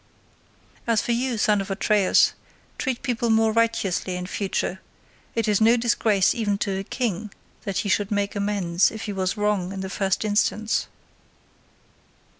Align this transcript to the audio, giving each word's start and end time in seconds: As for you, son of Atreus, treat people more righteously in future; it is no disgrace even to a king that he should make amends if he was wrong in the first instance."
As 0.87 0.99
for 0.99 1.11
you, 1.11 1.37
son 1.37 1.61
of 1.61 1.69
Atreus, 1.69 2.33
treat 2.79 3.03
people 3.03 3.29
more 3.29 3.51
righteously 3.51 4.15
in 4.15 4.25
future; 4.25 4.81
it 5.35 5.47
is 5.47 5.61
no 5.61 5.77
disgrace 5.77 6.33
even 6.33 6.57
to 6.57 6.79
a 6.79 6.83
king 6.83 7.31
that 7.65 7.77
he 7.85 7.89
should 7.89 8.09
make 8.09 8.35
amends 8.35 8.89
if 8.89 9.03
he 9.03 9.13
was 9.13 9.37
wrong 9.37 9.71
in 9.71 9.81
the 9.81 9.91
first 9.91 10.25
instance." 10.25 10.87